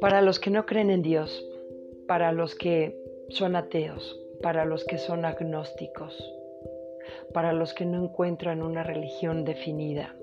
[0.00, 1.48] Para los que no creen en Dios,
[2.06, 6.16] para los que son ateos, para los que son agnósticos,
[7.32, 10.16] para los que no encuentran una religión definida,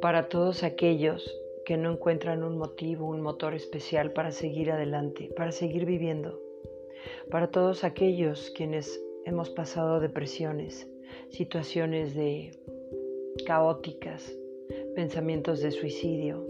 [0.00, 1.28] para todos aquellos
[1.64, 6.40] que no encuentran un motivo, un motor especial para seguir adelante, para seguir viviendo,
[7.30, 10.88] para todos aquellos quienes hemos pasado depresiones,
[11.30, 12.52] situaciones de
[13.44, 14.32] caóticas,
[14.94, 16.46] pensamientos de suicidio,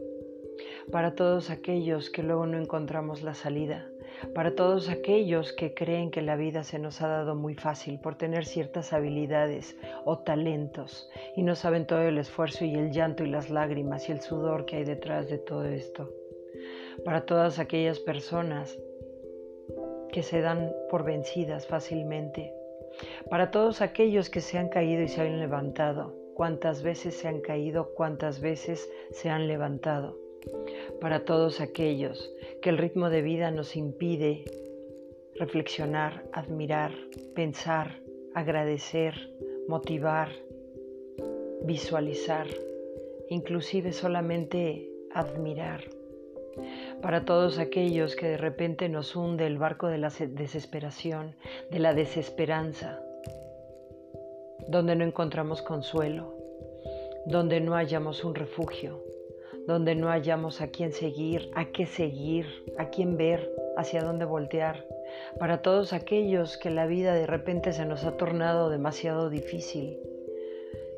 [0.92, 3.90] para todos aquellos que luego no encontramos la salida,
[4.34, 8.16] para todos aquellos que creen que la vida se nos ha dado muy fácil por
[8.16, 13.28] tener ciertas habilidades o talentos y no saben todo el esfuerzo y el llanto y
[13.28, 16.10] las lágrimas y el sudor que hay detrás de todo esto.
[17.04, 18.78] Para todas aquellas personas
[20.12, 22.54] que se dan por vencidas fácilmente.
[23.28, 26.25] Para todos aquellos que se han caído y se han levantado.
[26.36, 30.18] Cuántas veces se han caído, cuántas veces se han levantado
[31.00, 32.30] para todos aquellos
[32.60, 34.44] que el ritmo de vida nos impide
[35.36, 36.92] reflexionar, admirar,
[37.34, 38.00] pensar,
[38.34, 39.14] agradecer,
[39.66, 40.28] motivar,
[41.62, 42.46] visualizar,
[43.30, 45.84] inclusive solamente admirar.
[47.00, 51.34] Para todos aquellos que de repente nos hunde el barco de la desesperación,
[51.70, 53.00] de la desesperanza,
[54.68, 56.34] donde no encontramos consuelo,
[57.26, 59.02] donde no hallamos un refugio,
[59.66, 62.46] donde no hallamos a quién seguir, a qué seguir,
[62.78, 64.84] a quién ver, hacia dónde voltear.
[65.38, 69.98] Para todos aquellos que la vida de repente se nos ha tornado demasiado difícil,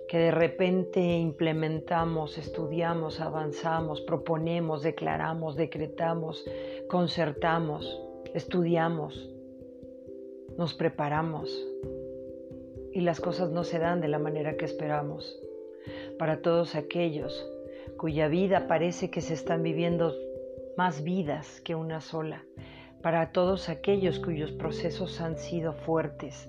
[0.09, 6.45] que de repente implementamos, estudiamos, avanzamos, proponemos, declaramos, decretamos,
[6.89, 8.01] concertamos,
[8.35, 9.31] estudiamos,
[10.57, 11.51] nos preparamos
[12.99, 15.39] y las cosas no se dan de la manera que esperamos.
[16.19, 17.49] Para todos aquellos
[17.97, 20.17] cuya vida parece que se están viviendo
[20.77, 22.43] más vidas que una sola,
[23.01, 26.49] para todos aquellos cuyos procesos han sido fuertes,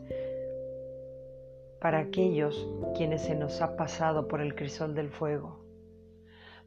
[1.80, 2.68] para aquellos
[2.98, 5.60] quienes se nos ha pasado por el crisol del fuego,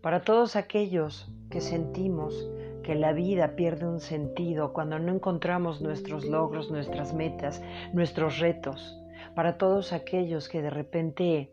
[0.00, 2.48] para todos aquellos que sentimos
[2.84, 7.60] que la vida pierde un sentido cuando no encontramos nuestros logros, nuestras metas,
[7.92, 9.01] nuestros retos,
[9.34, 11.52] para todos aquellos que de repente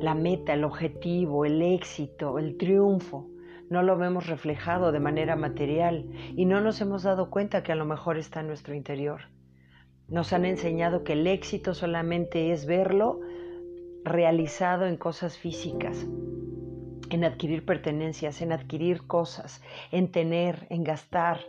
[0.00, 3.28] la meta, el objetivo, el éxito, el triunfo,
[3.68, 6.06] no lo vemos reflejado de manera material
[6.36, 9.22] y no nos hemos dado cuenta que a lo mejor está en nuestro interior.
[10.08, 13.20] Nos han enseñado que el éxito solamente es verlo
[14.04, 16.06] realizado en cosas físicas,
[17.10, 21.40] en adquirir pertenencias, en adquirir cosas, en tener, en gastar,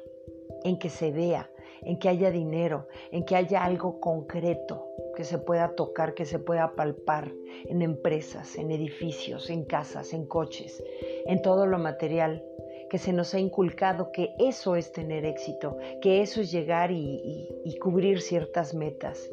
[0.64, 1.50] en que se vea,
[1.82, 6.40] en que haya dinero, en que haya algo concreto que se pueda tocar, que se
[6.40, 7.32] pueda palpar
[7.66, 10.84] en empresas, en edificios, en casas, en coches,
[11.26, 12.44] en todo lo material,
[12.90, 17.78] que se nos ha inculcado que eso es tener éxito, que eso es llegar y,
[17.82, 19.30] cubrir ciertas metas.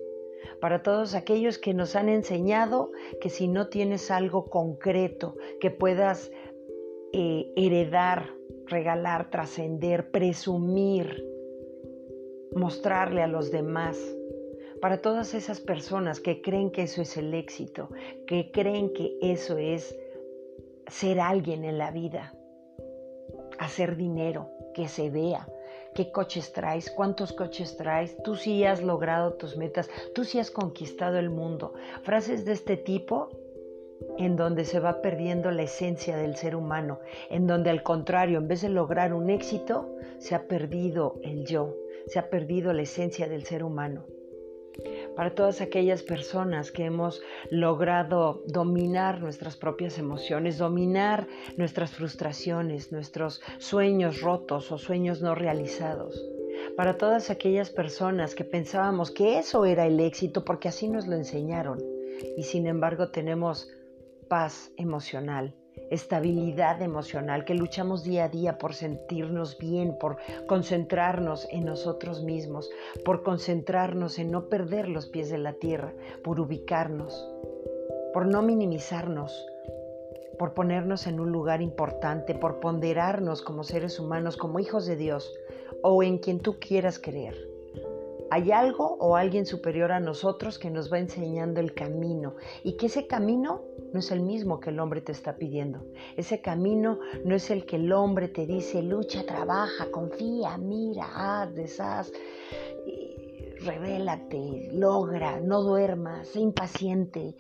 [0.60, 2.90] Para todos aquellos que nos han enseñado
[3.20, 6.30] que si no tienes algo concreto que puedas
[7.12, 8.30] eh, heredar,
[8.66, 11.33] regalar, trascender, presumir,
[12.54, 13.98] mostrarle a los demás.
[14.80, 17.90] Para todas esas personas que creen que eso es el éxito,
[18.26, 19.96] que creen que eso es
[20.86, 22.34] ser alguien en la vida,
[23.58, 25.48] hacer dinero, que se vea,
[25.94, 30.50] qué coches traes, cuántos coches traes, tú sí has logrado tus metas, tú sí has
[30.50, 31.74] conquistado el mundo.
[32.02, 33.30] Frases de este tipo
[34.18, 36.98] en donde se va perdiendo la esencia del ser humano,
[37.30, 41.74] en donde al contrario, en vez de lograr un éxito, se ha perdido el yo,
[42.06, 44.04] se ha perdido la esencia del ser humano.
[45.14, 53.40] Para todas aquellas personas que hemos logrado dominar nuestras propias emociones, dominar nuestras frustraciones, nuestros
[53.58, 56.20] sueños rotos o sueños no realizados.
[56.76, 61.14] Para todas aquellas personas que pensábamos que eso era el éxito porque así nos lo
[61.14, 61.78] enseñaron
[62.36, 63.68] y sin embargo tenemos
[64.28, 65.54] paz emocional,
[65.90, 70.16] estabilidad emocional, que luchamos día a día por sentirnos bien, por
[70.46, 72.70] concentrarnos en nosotros mismos,
[73.04, 75.92] por concentrarnos en no perder los pies de la tierra,
[76.22, 77.28] por ubicarnos,
[78.12, 79.46] por no minimizarnos,
[80.38, 85.32] por ponernos en un lugar importante, por ponderarnos como seres humanos, como hijos de Dios
[85.82, 87.53] o en quien tú quieras creer.
[88.30, 92.86] Hay algo o alguien superior a nosotros que nos va enseñando el camino y que
[92.86, 93.62] ese camino
[93.92, 95.84] no es el mismo que el hombre te está pidiendo.
[96.16, 101.54] Ese camino no es el que el hombre te dice, lucha, trabaja, confía, mira, haz,
[101.54, 102.10] deshaz,
[103.64, 107.36] revélate, logra, no duermas, sé impaciente,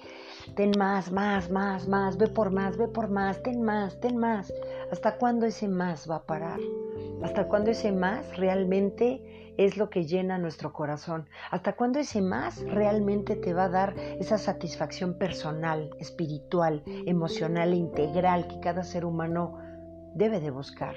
[0.54, 4.52] ten más, más, más, más, ve por más, ve por más, ten más, ten más.
[4.90, 6.60] ¿Hasta cuándo ese más va a parar?
[7.22, 11.28] ¿Hasta cuándo ese más realmente es lo que llena nuestro corazón?
[11.50, 17.76] ¿Hasta cuándo ese más realmente te va a dar esa satisfacción personal, espiritual, emocional e
[17.76, 19.58] integral que cada ser humano
[20.14, 20.96] debe de buscar?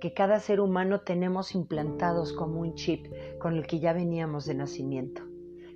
[0.00, 3.06] que cada ser humano tenemos implantados como un chip
[3.40, 5.22] con el que ya veníamos de nacimiento.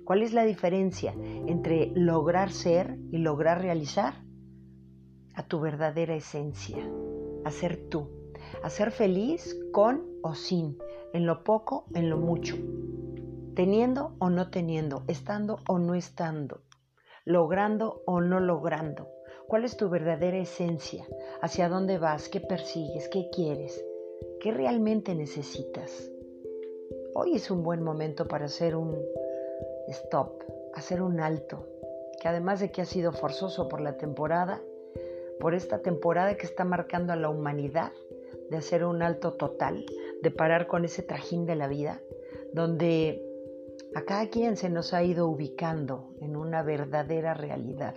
[0.05, 1.13] ¿Cuál es la diferencia
[1.47, 4.15] entre lograr ser y lograr realizar?
[5.35, 6.85] A tu verdadera esencia,
[7.45, 8.09] a ser tú,
[8.63, 10.77] a ser feliz con o sin,
[11.13, 12.55] en lo poco, en lo mucho,
[13.55, 16.61] teniendo o no teniendo, estando o no estando,
[17.23, 19.07] logrando o no logrando.
[19.47, 21.05] ¿Cuál es tu verdadera esencia?
[21.41, 22.29] ¿Hacia dónde vas?
[22.29, 23.07] ¿Qué persigues?
[23.09, 23.85] ¿Qué quieres?
[24.39, 26.09] ¿Qué realmente necesitas?
[27.13, 28.97] Hoy es un buen momento para hacer un
[29.89, 30.43] stop,
[30.73, 31.67] hacer un alto,
[32.19, 34.61] que además de que ha sido forzoso por la temporada,
[35.39, 37.91] por esta temporada que está marcando a la humanidad,
[38.53, 39.83] de hacer un alto total,
[40.21, 42.01] de parar con ese trajín de la vida,
[42.53, 43.25] donde
[43.95, 47.95] a cada quien se nos ha ido ubicando en una verdadera realidad,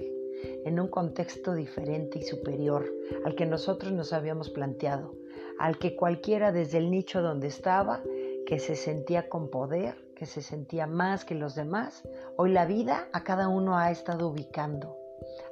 [0.64, 2.90] en un contexto diferente y superior
[3.26, 5.14] al que nosotros nos habíamos planteado,
[5.58, 8.02] al que cualquiera desde el nicho donde estaba,
[8.46, 12.02] que se sentía con poder, que se sentía más que los demás,
[12.38, 14.96] hoy la vida a cada uno ha estado ubicando,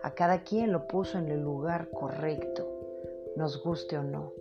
[0.03, 2.71] a cada quien lo puso en el lugar correcto,
[3.37, 4.33] nos guste o no,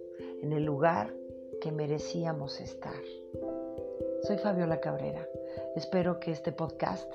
[0.43, 1.13] en el lugar
[1.61, 3.01] que merecíamos estar.
[4.23, 5.25] Soy Fabiola Cabrera,
[5.77, 7.09] espero que este podcast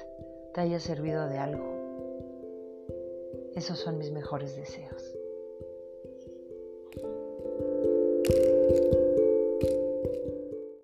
[0.54, 1.76] te haya servido de algo.
[3.54, 5.14] Esos son mis mejores deseos.